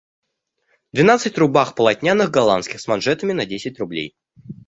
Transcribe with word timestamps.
Двенадцать 0.91 1.37
рубах 1.37 1.75
полотняных 1.75 2.31
голландских 2.31 2.81
с 2.81 2.87
манжетами 2.87 3.33
на 3.33 3.45
десять 3.45 3.79
рублей. 3.79 4.15